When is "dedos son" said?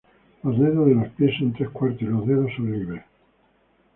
2.25-2.71